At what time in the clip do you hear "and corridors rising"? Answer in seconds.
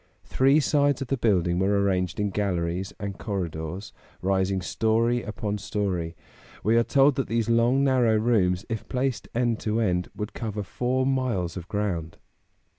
2.99-4.59